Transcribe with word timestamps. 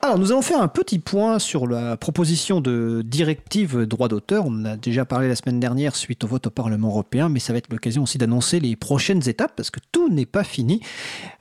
Alors, 0.00 0.16
nous 0.16 0.30
allons 0.30 0.42
faire 0.42 0.62
un 0.62 0.68
petit 0.68 1.00
point 1.00 1.40
sur 1.40 1.66
la 1.66 1.96
proposition 1.96 2.60
de 2.60 3.02
directive 3.04 3.80
droit 3.80 4.06
d'auteur. 4.06 4.44
On 4.46 4.64
a 4.64 4.76
déjà 4.76 5.04
parlé 5.04 5.26
la 5.26 5.34
semaine 5.34 5.58
dernière 5.58 5.96
suite 5.96 6.22
au 6.22 6.28
vote 6.28 6.46
au 6.46 6.50
Parlement 6.50 6.86
européen, 6.86 7.28
mais 7.28 7.40
ça 7.40 7.52
va 7.52 7.58
être 7.58 7.68
l'occasion 7.68 8.04
aussi 8.04 8.16
d'annoncer 8.16 8.60
les 8.60 8.76
prochaines 8.76 9.28
étapes 9.28 9.54
parce 9.56 9.72
que 9.72 9.80
tout 9.90 10.08
n'est 10.08 10.24
pas 10.24 10.44
fini. 10.44 10.80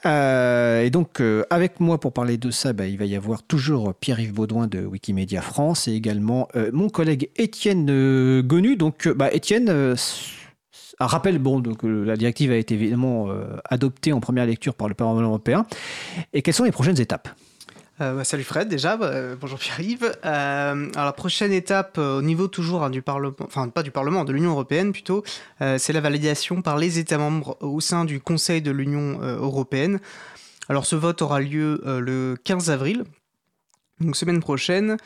Euh, 0.07 0.81
et 0.81 0.89
donc, 0.89 1.21
euh, 1.21 1.43
avec 1.51 1.79
moi 1.79 1.99
pour 1.99 2.13
parler 2.13 2.37
de 2.37 2.49
ça, 2.49 2.73
bah, 2.73 2.87
il 2.87 2.97
va 2.97 3.05
y 3.05 3.15
avoir 3.15 3.43
toujours 3.43 3.93
Pierre-Yves 3.93 4.33
Baudouin 4.33 4.65
de 4.65 4.83
Wikimedia 4.83 5.43
France 5.43 5.87
et 5.87 5.91
également 5.91 6.47
euh, 6.55 6.71
mon 6.73 6.89
collègue 6.89 7.29
Étienne 7.35 8.41
Gonu. 8.41 8.75
Donc, 8.75 9.07
bah, 9.07 9.31
Étienne, 9.31 9.69
un 9.69 11.05
rappel, 11.05 11.37
bon, 11.37 11.59
donc 11.59 11.83
la 11.83 12.17
directive 12.17 12.51
a 12.51 12.57
été 12.57 12.73
évidemment 12.73 13.27
adoptée 13.65 14.13
en 14.13 14.19
première 14.19 14.47
lecture 14.47 14.73
par 14.73 14.87
le 14.87 14.95
Parlement 14.95 15.21
européen. 15.21 15.67
Et 16.33 16.41
quelles 16.41 16.55
sont 16.55 16.63
les 16.63 16.71
prochaines 16.71 16.99
étapes? 16.99 17.29
Euh, 17.99 18.13
bah, 18.13 18.23
salut 18.23 18.43
Fred 18.43 18.67
déjà, 18.67 18.95
bah, 18.95 19.35
bonjour 19.39 19.57
Pierre-Yves. 19.57 20.11
Euh, 20.23 20.89
alors 20.93 21.05
la 21.05 21.13
prochaine 21.13 21.51
étape 21.51 21.97
euh, 21.97 22.19
au 22.19 22.21
niveau 22.21 22.47
toujours 22.47 22.83
hein, 22.83 22.91
du 22.91 23.01
Parlement, 23.01 23.35
enfin 23.41 23.69
pas 23.69 23.81
du 23.81 23.89
Parlement, 23.89 24.23
de 24.23 24.33
l'Union 24.33 24.51
Européenne 24.51 24.91
plutôt, 24.91 25.23
c'est 25.59 25.93
la 25.93 26.01
validation 26.01 26.61
par 26.61 26.77
les 26.77 26.99
États 26.99 27.17
membres 27.17 27.57
au 27.61 27.81
sein 27.81 28.05
du 28.05 28.19
Conseil 28.19 28.61
de 28.61 28.71
l'Union 28.71 29.19
Européenne. 29.21 29.99
Alors 30.69 30.85
ce 30.85 30.95
vote 30.95 31.21
aura 31.21 31.39
lieu 31.39 31.81
le 31.85 32.35
15 32.43 32.69
avril, 32.69 33.03
donc 33.99 34.15
semaine 34.15 34.39
prochaine. 34.39 34.97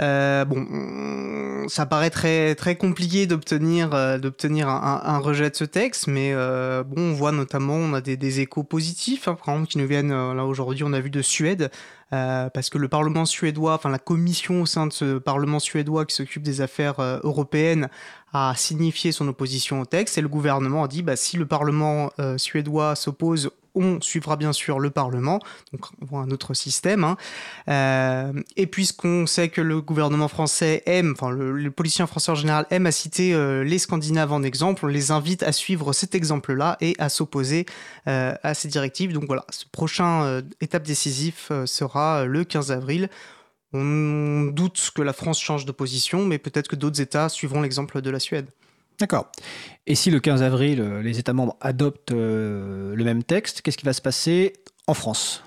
Euh, 0.00 0.44
bon, 0.44 1.68
ça 1.68 1.86
paraît 1.86 2.10
très, 2.10 2.54
très 2.54 2.76
compliqué 2.76 3.26
d'obtenir 3.26 3.94
euh, 3.94 4.18
d'obtenir 4.18 4.68
un, 4.68 5.18
rejet 5.18 5.50
de 5.50 5.56
ce 5.56 5.64
texte, 5.64 6.08
mais 6.08 6.32
euh, 6.34 6.82
bon, 6.82 7.10
on 7.10 7.12
voit 7.12 7.32
notamment, 7.32 7.76
on 7.76 7.92
a 7.94 8.00
des, 8.00 8.40
échos 8.40 8.64
positifs, 8.64 9.28
hein, 9.28 9.36
par 9.44 9.54
exemple, 9.54 9.70
qui 9.70 9.78
nous 9.78 9.86
viennent 9.86 10.10
là 10.10 10.44
aujourd'hui, 10.44 10.84
on 10.84 10.92
a 10.92 11.00
vu 11.00 11.10
de 11.10 11.22
Suède, 11.22 11.70
parce 12.10 12.70
que 12.70 12.78
le 12.78 12.88
Parlement 12.88 13.24
suédois, 13.24 13.74
enfin 13.74 13.88
la 13.88 13.98
commission 13.98 14.62
au 14.62 14.66
sein 14.66 14.86
de 14.86 14.92
ce 14.92 15.18
Parlement 15.18 15.60
suédois 15.60 16.04
qui 16.06 16.14
s'occupe 16.14 16.42
des 16.42 16.60
affaires 16.60 17.00
européennes 17.22 17.88
a 18.34 18.54
signifié 18.56 19.12
son 19.12 19.28
opposition 19.28 19.80
au 19.80 19.86
texte 19.86 20.18
et 20.18 20.20
le 20.20 20.28
gouvernement 20.28 20.84
a 20.84 20.88
dit 20.88 21.02
bah, 21.02 21.16
si 21.16 21.36
le 21.36 21.46
Parlement 21.46 22.10
suédois 22.36 22.96
s'oppose 22.96 23.50
on 23.74 24.00
suivra 24.00 24.36
bien 24.36 24.52
sûr 24.52 24.78
le 24.78 24.90
Parlement, 24.90 25.40
donc 25.72 25.86
on 26.00 26.06
voit 26.06 26.20
un 26.20 26.30
autre 26.30 26.54
système. 26.54 27.04
Hein. 27.04 27.16
Euh, 27.68 28.32
et 28.56 28.66
puisqu'on 28.66 29.26
sait 29.26 29.48
que 29.48 29.60
le 29.60 29.80
gouvernement 29.80 30.28
français 30.28 30.82
aime, 30.86 31.14
enfin 31.16 31.30
le, 31.30 31.70
policier 31.70 32.06
français 32.06 32.32
en 32.32 32.34
général 32.34 32.66
aime 32.70 32.86
à 32.86 32.92
citer 32.92 33.34
euh, 33.34 33.64
les 33.64 33.78
Scandinaves 33.78 34.32
en 34.32 34.42
exemple, 34.42 34.84
on 34.84 34.88
les 34.88 35.10
invite 35.10 35.42
à 35.42 35.52
suivre 35.52 35.92
cet 35.92 36.14
exemple-là 36.14 36.76
et 36.80 36.94
à 36.98 37.08
s'opposer 37.08 37.66
euh, 38.08 38.34
à 38.42 38.54
ces 38.54 38.68
directives. 38.68 39.12
Donc 39.12 39.24
voilà, 39.26 39.44
ce 39.50 39.64
prochain 39.70 40.42
étape 40.60 40.82
décisive 40.82 41.34
sera 41.66 42.24
le 42.24 42.44
15 42.44 42.72
avril. 42.72 43.08
On 43.72 44.50
doute 44.52 44.90
que 44.94 45.00
la 45.00 45.14
France 45.14 45.40
change 45.40 45.64
de 45.64 45.72
position, 45.72 46.26
mais 46.26 46.38
peut-être 46.38 46.68
que 46.68 46.76
d'autres 46.76 47.00
États 47.00 47.30
suivront 47.30 47.62
l'exemple 47.62 48.02
de 48.02 48.10
la 48.10 48.18
Suède. 48.18 48.50
D'accord. 48.98 49.30
Et 49.86 49.94
si 49.94 50.10
le 50.10 50.20
15 50.20 50.42
avril, 50.42 50.80
euh, 50.80 51.02
les 51.02 51.18
États 51.18 51.32
membres 51.32 51.56
adoptent 51.60 52.12
euh, 52.12 52.94
le 52.94 53.04
même 53.04 53.22
texte, 53.22 53.62
qu'est-ce 53.62 53.76
qui 53.76 53.84
va 53.84 53.92
se 53.92 54.02
passer 54.02 54.52
en 54.86 54.94
France? 54.94 55.42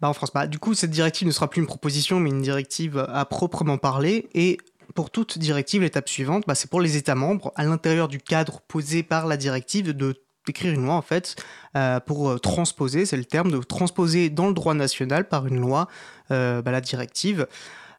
Bah, 0.00 0.08
En 0.08 0.12
France, 0.12 0.30
bah, 0.32 0.46
du 0.46 0.58
coup, 0.58 0.74
cette 0.74 0.90
directive 0.90 1.26
ne 1.26 1.32
sera 1.32 1.48
plus 1.50 1.60
une 1.60 1.66
proposition, 1.66 2.20
mais 2.20 2.30
une 2.30 2.42
directive 2.42 3.04
à 3.08 3.24
proprement 3.24 3.78
parler. 3.78 4.28
Et 4.34 4.58
pour 4.94 5.10
toute 5.10 5.38
directive, 5.38 5.82
l'étape 5.82 6.08
suivante, 6.08 6.44
bah, 6.46 6.54
c'est 6.54 6.70
pour 6.70 6.80
les 6.80 6.96
États 6.96 7.14
membres, 7.14 7.52
à 7.56 7.64
l'intérieur 7.64 8.08
du 8.08 8.18
cadre 8.18 8.60
posé 8.68 9.02
par 9.02 9.26
la 9.26 9.36
directive, 9.36 9.92
d'écrire 10.46 10.72
une 10.72 10.84
loi 10.84 10.94
en 10.94 11.02
fait 11.02 11.34
euh, 11.76 11.98
pour 11.98 12.40
transposer, 12.40 13.04
c'est 13.04 13.16
le 13.16 13.24
terme, 13.24 13.50
de 13.50 13.58
transposer 13.58 14.30
dans 14.30 14.46
le 14.46 14.54
droit 14.54 14.74
national 14.74 15.28
par 15.28 15.46
une 15.46 15.60
loi 15.60 15.88
bah, 16.30 16.62
la 16.64 16.80
directive. 16.80 17.46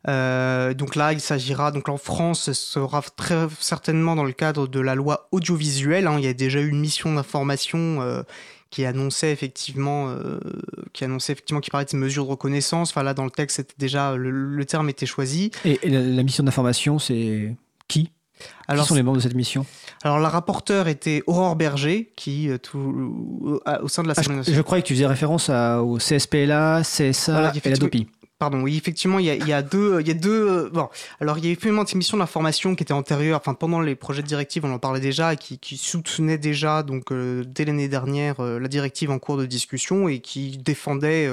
Euh, 0.08 0.74
donc 0.74 0.96
là, 0.96 1.14
il 1.14 1.20
s'agira, 1.20 1.72
donc 1.72 1.90
en 1.90 1.98
France, 1.98 2.44
ce 2.44 2.54
sera 2.54 3.02
très 3.02 3.48
certainement 3.60 4.16
dans 4.16 4.24
le 4.24 4.32
cadre 4.32 4.68
de 4.68 4.80
la 4.80 4.96
loi 4.96 5.28
audiovisuelle. 5.32 6.08
Hein. 6.08 6.16
il 6.18 6.26
y 6.26 6.28
a 6.28 6.34
déjà 6.34 6.62
eu 6.62 6.70
une 6.70 6.80
mission 6.80 7.14
d'information 7.14 8.02
euh, 8.02 8.22
qui 8.70 8.86
annonçait 8.86 9.32
effectivement, 9.32 10.10
euh, 10.10 10.40
qui 10.94 11.04
annonçait 11.04 11.34
effectivement, 11.34 11.60
qui 11.60 11.70
parlait 11.70 11.88
de 11.92 11.98
mesures 11.98 12.26
de 12.26 12.32
reconnaissance. 12.32 12.92
Enfin 12.92 13.04
là, 13.04 13.14
dans 13.14 13.26
le 13.26 13.32
texte, 13.32 13.58
c'était 13.58 13.76
déjà 13.78 14.16
le, 14.16 14.66
terme 14.66 14.90
était 14.90 15.06
choisi. 15.06 15.52
Et, 15.66 15.78
la, 15.90 16.24
mission 16.24 16.44
d'information, 16.44 17.00
c'est 17.00 17.54
qui? 17.90 18.12
Alors, 18.68 18.84
qui 18.84 18.90
sont 18.90 18.96
les 18.96 19.04
membres 19.04 19.18
de 19.18 19.24
cette 19.24 19.36
mission? 19.36 19.66
Alors, 20.04 20.20
la 20.20 20.30
rapporteure 20.30 20.88
était 20.88 21.24
Aurore 21.26 21.56
Berger, 21.56 22.14
qui, 22.16 22.50
tout, 22.62 23.60
au 23.82 23.88
sein 23.88 24.04
de 24.04 24.08
la 24.08 24.14
ah, 24.16 24.22
je, 24.22 24.54
je, 24.54 24.62
croyais 24.62 24.84
que 24.84 24.88
tu 24.88 24.94
faisais 24.94 25.08
référence 25.08 25.50
au 25.50 25.98
CSPLA, 25.98 26.84
CSA 26.84 27.54
et 27.66 27.70
la 27.70 27.78
DOPI. 27.78 28.08
Pardon, 28.40 28.62
oui, 28.62 28.78
effectivement, 28.78 29.18
il 29.18 29.26
y 29.26 29.54
a, 29.54 29.62
deux, 29.64 30.00
il 30.00 30.08
y 30.08 30.12
a 30.12 30.14
deux. 30.14 30.48
Euh, 30.48 30.70
bon, 30.72 30.90
alors 31.20 31.40
il 31.40 31.46
y 31.46 31.48
a 31.48 31.52
effectivement 31.52 31.82
une 31.82 31.88
émission 31.92 32.18
d'information 32.18 32.76
qui 32.76 32.84
était 32.84 32.94
antérieure, 32.94 33.40
enfin 33.40 33.56
pendant 33.56 33.82
les 33.82 33.96
projets 33.96 34.22
de 34.22 34.28
directive, 34.28 34.64
on 34.64 34.72
en 34.72 34.78
parlait 34.78 35.00
déjà, 35.00 35.36
qui, 35.36 35.78
soutenait 35.78 36.38
déjà 36.38 36.84
donc 36.84 37.12
euh, 37.12 37.44
dès 37.48 37.66
l'année 37.66 37.88
dernière 37.88 38.40
euh, 38.40 38.60
la 38.60 38.68
directive 38.68 39.10
en 39.10 39.18
cours 39.18 39.38
de 39.38 39.48
discussion 39.48 40.08
et 40.08 40.20
qui 40.20 40.60
défendait 40.60 41.28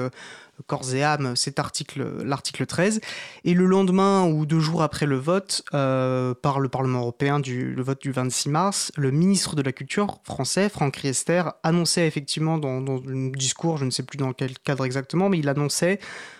corps 0.65 0.95
et 0.95 1.03
âme 1.03 1.35
cet 1.35 1.59
article, 1.59 2.23
l'article 2.23 2.65
13. 2.65 3.01
Et 3.43 3.53
le 3.53 3.65
lendemain 3.65 4.25
ou 4.25 4.47
deux 4.47 4.59
jours 4.59 4.81
après 4.81 5.05
le 5.05 5.17
vote 5.17 5.63
par 5.71 6.59
le 6.59 6.69
Parlement 6.69 7.01
européen, 7.01 7.39
du, 7.39 7.75
le 7.75 7.83
vote 7.83 8.01
du 8.01 8.11
26 8.11 8.49
mars, 8.49 8.91
le 8.95 9.11
ministre 9.11 9.55
de 9.55 9.61
la 9.61 9.73
Culture 9.73 10.19
français, 10.23 10.69
Franck 10.69 10.95
Riester, 10.95 11.43
annonçait 11.61 12.07
effectivement 12.07 12.57
dans, 12.57 12.79
un 12.79 13.27
discours, 13.29 13.77
je 13.77 13.85
ne 13.85 13.91
sais 13.91 14.03
plus 14.03 14.17
dans 14.17 14.33
quel 14.33 14.57
cadre 14.57 14.85
exactement, 14.85 15.29
mais 15.29 15.37
il 15.37 15.49
annonçait 15.49 15.99
euh, 15.99 16.34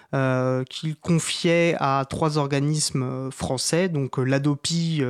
qu'il 0.70 0.96
confiait 0.96 1.76
à 1.80 2.06
trois 2.10 2.38
organismes 2.38 3.04
euh, 3.04 3.32
français, 3.32 3.90
donc 3.90 4.20
euh, 4.20 4.24
l'ADOPI, 4.24 5.04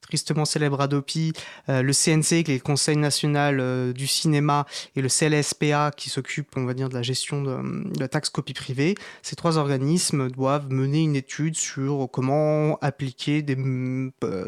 tristement 0.00 0.44
célèbre 0.44 0.80
ADOPI, 0.80 1.32
le 1.68 1.92
CNC, 1.92 2.42
qui 2.42 2.50
est 2.50 2.54
le 2.54 2.58
Conseil 2.58 2.96
national 2.96 3.92
du 3.92 4.08
cinéma, 4.08 4.66
et 4.96 5.02
le 5.02 5.08
CLSPA, 5.08 5.92
qui 5.96 6.10
s'occupe, 6.10 6.48
on 6.56 6.64
va 6.64 6.74
dire, 6.74 6.88
de 6.88 6.94
la 6.94 7.02
gestion 7.02 7.42
de, 7.42 7.56
la 7.96 8.08
taxe 8.08 8.28
copie 8.28 8.52
privée. 8.52 8.96
Ces 9.22 9.36
trois 9.36 9.56
organismes 9.56 10.28
doivent 10.28 10.68
mener 10.68 11.02
une 11.02 11.14
étude 11.14 11.54
sur 11.54 12.08
comment 12.12 12.76
appliquer 12.80 13.42
des 13.42 13.56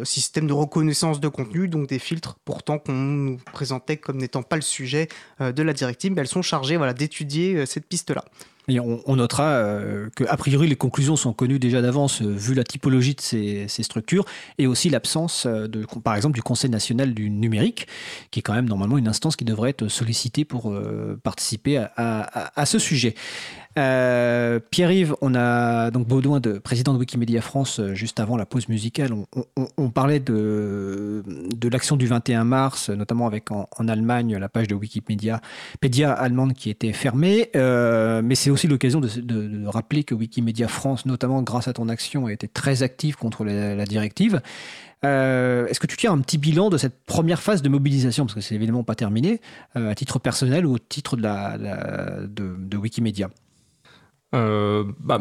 systèmes 0.02 0.48
de 0.48 0.52
reconnaissance 0.52 1.20
de 1.20 1.28
contenu, 1.28 1.68
donc 1.68 1.86
des 1.86 2.00
filtres, 2.00 2.38
pourtant 2.44 2.80
qu'on 2.80 2.94
nous 2.94 3.36
présentait 3.52 3.98
comme 3.98 4.16
n'étant 4.16 4.42
pas 4.42 4.56
le 4.56 4.62
sujet 4.62 5.06
de 5.38 5.62
la 5.62 5.72
directive, 5.72 6.10
mais 6.12 6.22
elles 6.22 6.26
sont 6.26 6.42
chargées 6.42 6.76
voilà, 6.76 6.92
d'étudier 6.92 7.66
cette 7.66 7.86
piste-là. 7.86 8.24
On, 8.68 9.16
notera 9.16 9.48
euh, 9.48 10.08
que, 10.14 10.22
a 10.28 10.36
priori, 10.36 10.68
les 10.68 10.76
conclusions 10.76 11.16
sont 11.16 11.32
connues 11.32 11.58
déjà 11.58 11.82
d'avance, 11.82 12.22
euh, 12.22 12.28
vu 12.28 12.54
la 12.54 12.62
typologie 12.62 13.14
de 13.14 13.20
ces, 13.20 13.66
structures, 13.82 14.24
et 14.58 14.68
aussi 14.68 14.88
l'absence, 14.88 15.46
euh, 15.46 15.66
de, 15.66 15.84
par 16.04 16.14
exemple, 16.14 16.36
du 16.36 16.42
Conseil 16.42 16.70
national 16.70 17.12
du 17.12 17.28
numérique, 17.28 17.88
qui 18.30 18.38
est 18.38 18.42
quand 18.42 18.54
même 18.54 18.68
normalement 18.68 18.98
une 18.98 19.08
instance 19.08 19.34
qui 19.34 19.44
devrait 19.44 19.70
être 19.70 19.88
sollicitée 19.88 20.44
pour 20.44 20.72
participer 21.24 21.84
à, 21.96 22.66
ce 22.66 22.78
sujet. 22.78 23.14
Euh, 23.78 24.60
Pierre-Yves, 24.70 25.14
on 25.22 25.34
a 25.34 25.90
donc 25.90 26.06
Baudouin, 26.06 26.40
de, 26.40 26.58
président 26.58 26.92
de 26.92 26.98
Wikimedia 26.98 27.40
France, 27.40 27.80
euh, 27.80 27.94
juste 27.94 28.20
avant 28.20 28.36
la 28.36 28.44
pause 28.44 28.68
musicale. 28.68 29.12
On, 29.76 29.90
parlait 29.90 30.20
de, 30.20 31.22
l'action 31.70 31.96
du 31.96 32.06
21 32.06 32.44
mars, 32.44 32.90
notamment 32.90 33.26
avec 33.26 33.50
en, 33.50 33.66
Allemagne 33.88 34.36
la 34.36 34.48
page 34.48 34.68
de 34.68 34.74
Wikimedia 34.74 35.40
Pédia 35.80 36.12
allemande 36.12 36.54
qui 36.54 36.70
était 36.70 36.92
fermée. 36.92 37.50
Euh, 37.56 38.22
mais 38.22 38.34
c'est 38.34 38.50
aussi 38.50 38.68
l'occasion 38.68 39.00
de, 39.00 39.66
rappeler 39.66 40.04
que 40.04 40.14
Wikimedia 40.14 40.68
France, 40.68 41.06
notamment 41.06 41.42
grâce 41.42 41.68
à 41.68 41.72
ton 41.72 41.88
action, 41.88 42.26
a 42.26 42.32
été 42.32 42.48
très 42.48 42.82
active 42.82 43.16
contre 43.16 43.44
la, 43.44 43.84
directive. 43.86 44.40
Est-ce 45.02 45.80
que 45.80 45.86
tu 45.86 45.96
tiens 45.96 46.12
un 46.12 46.20
petit 46.20 46.38
bilan 46.38 46.70
de 46.70 46.76
cette 46.76 47.04
première 47.06 47.40
phase 47.40 47.62
de 47.62 47.68
mobilisation, 47.68 48.24
parce 48.26 48.34
que 48.34 48.40
c'est 48.40 48.54
évidemment 48.54 48.84
pas 48.84 48.94
terminé, 48.94 49.40
à 49.74 49.94
titre 49.94 50.18
personnel 50.18 50.66
ou 50.66 50.74
au 50.74 50.78
titre 50.78 51.16
de 51.16 52.76
Wikimedia? 52.76 53.30
Euh, 54.34 54.84
bah, 55.00 55.18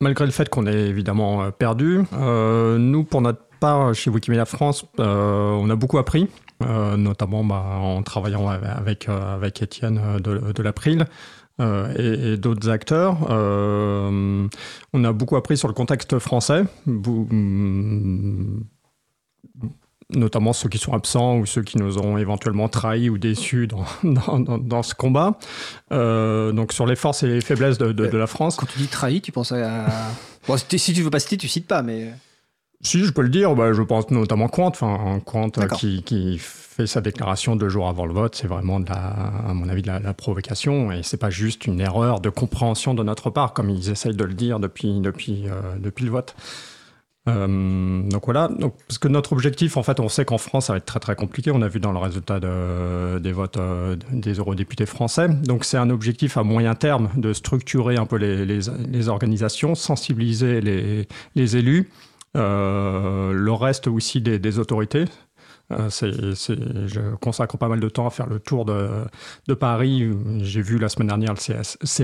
malgré 0.00 0.24
le 0.24 0.32
fait 0.32 0.48
qu'on 0.48 0.66
ait 0.66 0.88
évidemment 0.88 1.42
euh, 1.42 1.50
perdu, 1.50 2.00
euh, 2.12 2.78
nous, 2.78 3.04
pour 3.04 3.20
notre 3.20 3.42
part, 3.60 3.94
chez 3.94 4.10
Wikimedia 4.10 4.44
France, 4.44 4.84
on 4.98 5.70
a 5.70 5.76
beaucoup 5.76 5.98
appris. 5.98 6.28
notamment 6.60 7.44
bah, 7.44 7.78
en 7.80 8.02
travaillant 8.02 8.48
avec, 8.48 9.08
Étienne 9.62 10.18
de, 10.20 10.52
de 10.52 10.62
l'April 10.62 11.06
et, 11.60 12.36
d'autres 12.36 12.68
acteurs. 12.68 13.16
on 13.30 14.48
a 15.04 15.12
beaucoup 15.12 15.36
appris 15.36 15.56
sur 15.56 15.68
le 15.68 15.74
contexte 15.74 16.18
français, 16.20 16.62
notamment 20.14 20.52
ceux 20.52 20.68
qui 20.68 20.78
sont 20.78 20.92
absents 20.92 21.36
ou 21.36 21.46
ceux 21.46 21.62
qui 21.62 21.78
nous 21.78 21.98
ont 21.98 22.16
éventuellement 22.16 22.68
trahis 22.68 23.10
ou 23.10 23.18
déçus 23.18 23.66
dans, 24.02 24.38
dans, 24.38 24.58
dans, 24.58 24.82
ce 24.82 24.94
combat. 24.94 25.38
Euh, 25.92 26.52
donc 26.52 26.72
sur 26.72 26.86
les 26.86 26.96
forces 26.96 27.22
et 27.22 27.28
les 27.28 27.40
faiblesses 27.40 27.78
de, 27.78 27.92
de, 27.92 28.16
la 28.16 28.26
France. 28.26 28.56
Quand 28.56 28.66
tu 28.66 28.78
dis 28.78 28.88
trahis, 28.88 29.20
tu 29.20 29.32
penses 29.32 29.52
à... 29.52 29.86
bon, 30.48 30.56
si 30.56 30.92
tu 30.92 31.02
veux 31.02 31.10
pas 31.10 31.20
citer, 31.20 31.36
tu 31.36 31.48
cites 31.48 31.66
pas, 31.66 31.82
mais... 31.82 32.12
Si, 32.80 33.04
je 33.04 33.10
peux 33.10 33.22
le 33.22 33.28
dire. 33.28 33.56
Bah, 33.56 33.72
je 33.72 33.82
pense 33.82 34.08
notamment 34.10 34.46
Quant, 34.46 34.68
enfin, 34.68 35.20
Quant 35.26 35.50
qui, 35.50 36.04
qui, 36.04 36.38
fait 36.38 36.86
sa 36.86 37.00
déclaration 37.00 37.56
deux 37.56 37.68
jours 37.68 37.88
avant 37.88 38.06
le 38.06 38.14
vote. 38.14 38.36
C'est 38.36 38.46
vraiment, 38.46 38.78
de 38.78 38.88
la, 38.88 38.94
à 39.48 39.52
mon 39.52 39.68
avis, 39.68 39.82
de 39.82 39.88
la, 39.88 40.14
provocation. 40.14 40.92
Et 40.92 41.02
c'est 41.02 41.16
pas 41.16 41.28
juste 41.28 41.66
une 41.66 41.80
erreur 41.80 42.20
de 42.20 42.30
compréhension 42.30 42.94
de 42.94 43.02
notre 43.02 43.30
part, 43.30 43.52
comme 43.52 43.68
ils 43.68 43.90
essayent 43.90 44.14
de 44.14 44.24
le 44.24 44.34
dire 44.34 44.60
depuis, 44.60 45.00
depuis, 45.00 45.46
depuis 45.80 46.04
le 46.04 46.12
vote. 46.12 46.36
Euh, 47.28 48.02
donc 48.08 48.24
voilà, 48.24 48.48
donc, 48.48 48.74
parce 48.86 48.98
que 48.98 49.08
notre 49.08 49.32
objectif, 49.32 49.76
en 49.76 49.82
fait, 49.82 50.00
on 50.00 50.08
sait 50.08 50.24
qu'en 50.24 50.38
France, 50.38 50.66
ça 50.66 50.72
va 50.72 50.78
être 50.78 50.86
très 50.86 51.00
très 51.00 51.14
compliqué. 51.14 51.50
On 51.50 51.62
a 51.62 51.68
vu 51.68 51.80
dans 51.80 51.92
le 51.92 51.98
résultat 51.98 52.40
des 52.40 53.32
votes 53.32 53.56
euh, 53.56 53.96
des 54.12 54.34
eurodéputés 54.34 54.86
français. 54.86 55.28
Donc 55.28 55.64
c'est 55.64 55.76
un 55.76 55.90
objectif 55.90 56.36
à 56.36 56.42
moyen 56.42 56.74
terme 56.74 57.10
de 57.16 57.32
structurer 57.32 57.96
un 57.96 58.06
peu 58.06 58.16
les, 58.16 59.08
organisations, 59.08 59.74
sensibiliser 59.74 60.60
les, 60.60 61.56
élus, 61.56 61.90
euh, 62.36 63.32
le 63.32 63.52
reste 63.52 63.88
aussi 63.88 64.20
des, 64.20 64.38
des 64.38 64.58
autorités. 64.58 65.04
c'est, 65.90 66.12
je 66.12 67.14
consacre 67.20 67.58
pas 67.58 67.68
mal 67.68 67.80
de 67.80 67.88
temps 67.88 68.06
à 68.06 68.10
faire 68.10 68.26
le 68.26 68.38
tour 68.38 68.64
de, 68.64 68.88
de 69.48 69.54
Paris. 69.54 70.10
J'ai 70.40 70.62
vu 70.62 70.78
la 70.78 70.88
semaine 70.88 71.08
dernière 71.08 71.34
le 71.34 71.62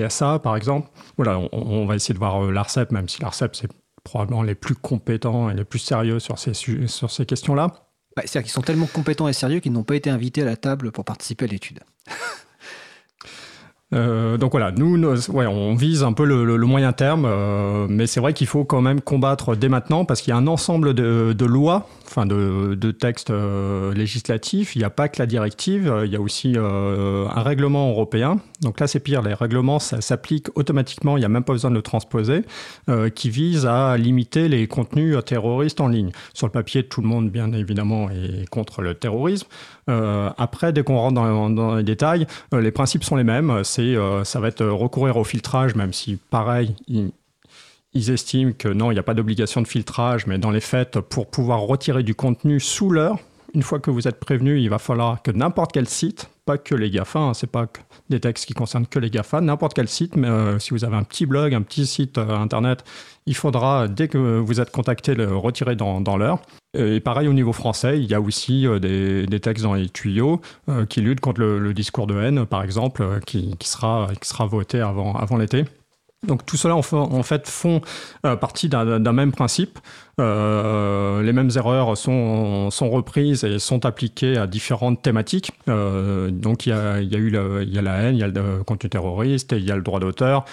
CSA, 0.09 0.38
par 0.41 0.56
exemple. 0.56 0.88
Voilà, 1.17 1.38
on, 1.38 1.49
on 1.53 1.87
va 1.87 1.97
essayer 1.97 2.15
de 2.15 2.19
voir 2.19 2.43
l'ARCEP, 2.43 2.93
même 2.93 3.09
si 3.09 3.23
l'ARCEP, 3.23 3.56
c'est 3.56 3.69
probablement 4.04 4.42
les 4.42 4.54
plus 4.54 4.74
compétents 4.74 5.50
et 5.50 5.54
les 5.54 5.64
plus 5.64 5.78
sérieux 5.78 6.20
sur 6.20 6.38
ces, 6.38 6.54
sur 6.54 7.10
ces 7.10 7.26
questions-là. 7.26 7.90
C'est-à-dire 8.16 8.42
qu'ils 8.42 8.52
sont 8.52 8.62
tellement 8.62 8.86
compétents 8.86 9.26
et 9.26 9.32
sérieux 9.32 9.58
qu'ils 9.58 9.72
n'ont 9.72 9.82
pas 9.82 9.96
été 9.96 10.08
invités 10.08 10.42
à 10.42 10.44
la 10.44 10.56
table 10.56 10.92
pour 10.92 11.04
participer 11.04 11.46
à 11.46 11.48
l'étude. 11.48 11.80
Euh, 13.94 14.37
donc 14.37 14.52
voilà, 14.52 14.73
nous, 14.73 14.96
ouais, 15.05 15.46
on 15.46 15.75
vise 15.75 16.02
un 16.02 16.12
peu 16.12 16.25
le, 16.25 16.64
moyen 16.64 16.93
terme, 16.93 17.26
euh, 17.26 17.87
mais 17.88 18.06
c'est 18.06 18.20
vrai 18.20 18.32
qu'il 18.32 18.46
faut 18.46 18.64
quand 18.64 18.81
même 18.81 19.00
combattre 19.00 19.55
dès 19.55 19.69
maintenant 19.69 20.05
parce 20.05 20.23
qu'il 20.23 20.31
y 20.31 20.35
a 20.35 20.37
un 20.37 20.46
ensemble 20.46 20.94
de, 20.94 21.44
lois, 21.44 21.88
enfin 22.06 22.26
de, 22.26 22.91
textes 22.91 23.31
euh, 23.31 23.93
législatifs. 23.94 24.75
Il 24.75 24.79
n'y 24.81 24.85
a 24.85 24.91
pas 24.91 25.08
que 25.08 25.20
la 25.20 25.26
directive, 25.26 25.93
il 26.05 26.11
y 26.11 26.17
a 26.17 26.20
aussi 26.20 26.56
un 26.56 27.43
règlement 27.43 27.91
européen. 27.91 28.38
Donc 28.62 28.81
là, 28.81 28.87
c'est 28.87 29.00
pire, 29.00 29.23
les 29.23 29.35
règlements, 29.35 29.79
ça 29.79 30.00
s'applique 30.00 30.49
automatiquement, 30.56 31.17
il 31.17 31.20
n'y 31.20 31.26
a 31.26 31.29
même 31.29 31.44
pas 31.44 31.52
besoin 31.52 31.70
de 31.70 31.76
le 31.76 31.82
transposer, 31.82 32.43
qui 33.14 33.31
vise 33.31 33.67
à 33.67 33.97
limiter 33.97 34.49
les 34.49 34.67
contenus 34.67 35.17
terroristes 35.25 35.81
en 35.81 35.88
ligne. 35.88 36.11
Sur 36.32 36.47
le 36.47 36.52
papier, 36.52 36.85
tout 36.85 37.02
le 37.02 37.08
monde, 37.08 37.31
bien 37.31 37.52
évidemment, 37.52 38.08
est 38.11 38.49
contre 38.49 38.82
le 38.82 38.94
terrorisme. 38.94 39.47
après, 39.87 40.73
dès 40.73 40.82
qu'on 40.82 40.99
rentre 40.99 41.14
dans, 41.14 41.76
les 41.76 41.82
détails, 41.82 42.26
les 42.52 42.70
principes 42.70 43.05
sont 43.05 43.17
les 43.17 43.25
mêmes. 43.25 43.62
Euh, 43.84 44.25
ça 44.25 44.40
va 44.40 44.48
être 44.48 44.64
recourir 44.64 45.16
au 45.16 45.25
filtrage, 45.25 45.75
même 45.75 45.92
si 45.92 46.16
pareil, 46.31 46.75
ils, 46.88 48.10
estiment 48.10 48.52
que 48.52 48.69
non, 48.69 48.90
il 48.90 48.94
n'y 48.94 49.00
a 49.00 49.04
pas 49.04 49.14
d'obligation 49.14 49.62
de 49.62 49.69
filtrage, 49.69 50.26
mais 50.26 50.38
dans 50.38 50.50
les 50.50 50.60
faits, 50.60 51.00
pour 51.00 51.28
pouvoir 51.31 51.60
retirer 51.60 52.02
du 52.02 52.14
contenu 52.14 52.60
sous 52.60 52.90
l'heure, 52.90 53.19
une 53.54 53.62
fois 53.62 53.78
que 53.78 53.90
vous 53.90 54.08
êtes 54.08 54.19
prévenu, 54.19 54.60
il 54.60 54.69
va 54.69 54.78
falloir 54.78 55.22
que 55.22 55.31
n'importe 55.31 55.72
quel 55.72 55.88
site, 55.88 56.28
pas 56.44 56.58
que 56.58 56.75
les 56.75 56.91
GAFA, 56.91 57.19
hein, 57.19 57.35
c'est 57.35 57.50
pas 57.50 57.67
des 58.11 58.20
textes 58.20 58.46
qui 58.46 58.55
concernent 58.55 58.87
que 58.87 58.99
les 58.99 59.11
GAFA, 59.11 59.41
n'importe 59.41 59.75
quel 59.75 59.88
site, 59.88 60.17
mais 60.17 60.29
euh, 60.29 60.58
si 60.58 60.70
vous 60.70 60.85
avez 60.85 60.96
un 60.96 61.02
petit 61.02 61.26
blog, 61.26 61.55
un 61.55 61.62
petit 61.62 61.87
site 61.87 62.19
euh, 62.19 62.37
internet, 62.37 62.85
il 63.26 63.35
faudra, 63.35 63.88
dès 63.88 64.08
que 64.08 64.19
vous 64.19 64.61
êtes 64.61 64.70
contacté, 64.70 65.14
le 65.14 65.37
retirer 65.37 65.76
dans, 65.76 66.17
l'heure. 66.17 66.43
Et 66.76 67.00
pareil 67.00 67.29
au 67.29 67.32
niveau 67.32 67.52
français, 67.52 67.99
il 67.99 68.11
y 68.11 68.14
a 68.14 68.20
aussi 68.20 68.67
des, 68.81 69.41
textes 69.41 69.62
dans 69.62 69.75
les 69.75 69.88
tuyaux 69.88 70.43
qui 70.91 71.00
luttent 71.00 71.20
contre 71.20 71.41
le, 71.41 71.73
discours 71.73 72.06
de 72.06 72.20
haine, 72.20 72.44
par 72.44 72.62
exemple, 72.62 73.20
qui, 73.25 73.56
sera, 73.62 74.08
qui 74.20 74.31
voté 74.47 74.81
avant 74.81 75.37
l'été. 75.38 75.64
Donc 76.26 76.44
tout 76.47 76.56
cela 76.56 76.76
en 76.76 77.23
fait 77.23 77.49
font 77.49 77.81
euh, 78.26 78.37
partie 78.37 78.69
d'un 78.69 79.12
même 79.12 79.32
principe. 79.32 79.79
Euh, 80.21 81.23
les 81.23 81.32
mêmes 81.32 81.50
erreurs 81.56 81.97
sont, 81.97 82.71
reprises 82.81 83.43
et 83.44 83.59
sont 83.59 83.85
appliquées 83.85 84.37
à 84.37 84.47
différentes 84.47 85.03
thématiques. 85.03 85.53
Euh, 85.69 86.31
donc 86.31 86.67
il 86.67 86.71
y, 86.71 86.73
a, 86.73 87.00
eu 87.00 87.31
la 87.31 87.94
haine, 88.03 88.17
il 88.17 88.21
y 88.21 88.23
a 88.23 88.29
le 88.29 88.62
contenu 88.65 88.91
terroriste, 88.91 89.53
il 89.53 89.65
y 89.65 89.71
a 89.71 89.76
le 89.76 89.82
droit 89.82 90.00
d'auteur. 90.00 90.44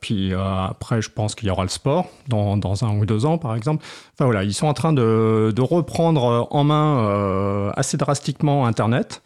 puis 0.00 0.32
après, 0.34 1.02
je 1.02 1.10
pense 1.10 1.34
qu'il 1.34 1.48
y 1.48 1.50
aura 1.50 1.62
le 1.62 1.68
sport 1.68 2.08
dans, 2.28 2.84
un 2.84 2.98
ou 2.98 3.06
deux 3.06 3.26
ans, 3.26 3.38
par 3.38 3.54
exemple. 3.54 3.84
Enfin 4.14 4.24
voilà, 4.24 4.44
ils 4.44 4.54
sont 4.54 4.66
en 4.66 4.74
train 4.74 4.92
de, 4.92 5.52
de 5.54 5.62
reprendre 5.62 6.48
en 6.50 6.64
main 6.64 7.72
assez 7.76 7.96
drastiquement 7.96 8.66
Internet 8.66 9.22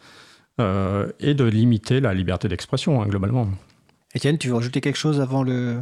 et 0.59 1.33
de 1.33 1.43
limiter 1.45 2.01
la 2.01 2.13
liberté 2.13 2.49
d'expression 2.49 3.01
hein, 3.01 3.05
globalement. 3.07 3.47
Étienne, 4.15 4.39
tu 4.39 4.47
veux 4.47 4.55
rajouter 4.55 4.81
quelque 4.81 4.97
chose 4.97 5.21
avant 5.21 5.43
le, 5.43 5.81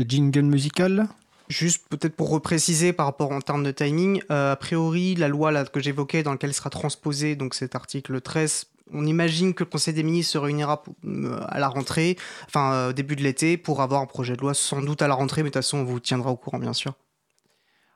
jingle 0.00 0.42
musical? 0.42 1.06
Juste 1.48 1.86
peut-être 1.88 2.16
pour 2.16 2.30
repréciser 2.30 2.92
par 2.92 3.06
rapport 3.06 3.30
en 3.30 3.40
termes 3.40 3.62
de 3.62 3.70
timing, 3.70 4.20
euh, 4.30 4.52
a 4.52 4.56
priori 4.56 5.14
la 5.14 5.28
loi 5.28 5.64
que 5.66 5.78
j'évoquais 5.78 6.24
dans 6.24 6.32
laquelle 6.32 6.54
sera 6.54 6.70
transposé 6.70 7.36
donc 7.36 7.54
cet 7.54 7.76
article 7.76 8.20
13, 8.20 8.66
on 8.92 9.06
imagine 9.06 9.54
que 9.54 9.62
le 9.62 9.70
Conseil 9.70 9.94
des 9.94 10.02
ministres 10.02 10.32
se 10.32 10.38
réunira 10.38 10.82
euh, 11.04 11.40
à 11.48 11.60
la 11.60 11.68
rentrée, 11.68 12.16
enfin 12.46 12.72
euh, 12.72 12.92
début 12.92 13.14
de 13.14 13.22
l'été, 13.22 13.56
pour 13.56 13.80
avoir 13.80 14.00
un 14.00 14.06
projet 14.06 14.34
de 14.34 14.40
loi 14.40 14.54
sans 14.54 14.82
doute 14.82 15.02
à 15.02 15.08
la 15.08 15.14
rentrée, 15.14 15.42
mais 15.42 15.50
de 15.50 15.52
toute 15.52 15.62
façon 15.62 15.78
on 15.78 15.84
vous 15.84 16.00
tiendra 16.00 16.30
au 16.30 16.36
courant 16.36 16.58
bien 16.58 16.72
sûr. 16.72 16.94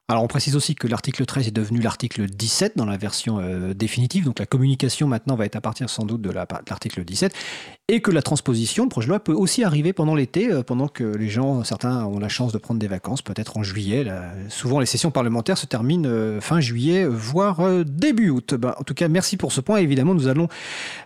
Alors 0.09 0.23
on 0.23 0.29
précise 0.29 0.55
aussi 0.55 0.77
que 0.77 0.87
l'article 0.87 1.27
13 1.27 1.49
est 1.49 1.51
devenu 1.51 1.81
l'article 1.81 2.27
17 2.27 2.77
dans 2.77 2.85
la 2.85 2.97
version 2.97 3.41
euh, 3.41 3.75
définitive, 3.75 4.25
donc 4.25 4.39
la 4.39 4.47
communication 4.47 5.09
maintenant 5.09 5.35
va 5.35 5.47
être 5.47 5.57
à 5.57 5.61
partir 5.61 5.91
sans 5.91 6.05
doute 6.05 6.23
de 6.23 6.31
l'article 6.31 7.05
17, 7.05 7.35
et 7.89 8.01
que 8.01 8.13
la 8.13 8.23
transposition, 8.23 8.85
le 8.85 8.89
projet 8.89 9.07
de 9.07 9.11
loi 9.11 9.19
peut 9.19 9.33
aussi 9.33 9.65
arriver 9.65 9.93
pendant 9.93 10.15
l'été, 10.15 10.49
euh, 10.49 10.63
pendant 10.63 10.87
que 10.87 11.03
les 11.03 11.29
gens, 11.29 11.65
certains 11.65 12.05
ont 12.05 12.21
la 12.21 12.29
chance 12.29 12.53
de 12.53 12.59
prendre 12.59 12.79
des 12.79 12.87
vacances, 12.87 13.21
peut-être 13.21 13.57
en 13.57 13.65
juillet. 13.65 14.07
souvent 14.49 14.79
les 14.79 14.87
sessions 14.87 15.11
parlementaires 15.11 15.59
se 15.59 15.67
terminent 15.67 16.09
euh, 16.09 16.41
fin 16.41 16.61
juillet, 16.61 17.05
voire 17.05 17.61
début 17.85 18.31
août. 18.31 18.55
Ben, 18.55 18.77
en 18.79 18.85
tout 18.85 18.95
cas, 18.95 19.09
merci 19.09 19.37
pour 19.37 19.51
ce 19.51 19.61
point. 19.61 19.79
Évidemment, 19.79 20.15
nous 20.15 20.29
allons 20.29 20.47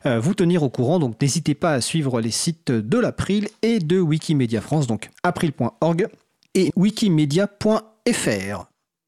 vous 0.05 0.35
tenir 0.35 0.63
au 0.63 0.69
courant, 0.69 0.99
donc 0.99 1.19
n'hésitez 1.23 1.55
pas 1.55 1.73
à 1.73 1.81
suivre 1.81 2.21
les 2.21 2.31
sites 2.31 2.71
de 2.71 2.99
l'April 2.99 3.49
et 3.63 3.79
de 3.79 3.99
Wikimedia 3.99 4.61
France, 4.61 4.87
donc 4.87 5.09
april.org 5.23 6.09
et 6.55 6.71
wikimedia.fr. 6.77 8.70